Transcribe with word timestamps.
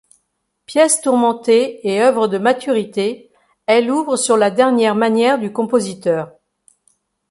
Pièce 0.65 1.01
tourmentée 1.01 1.87
et 1.87 2.01
œuvre 2.01 2.27
de 2.27 2.39
maturité, 2.39 3.29
elle 3.67 3.91
ouvre 3.91 4.17
sur 4.17 4.35
la 4.35 4.49
dernière 4.49 4.95
manière 4.95 5.37
du 5.37 5.53
compositeur. 5.53 6.33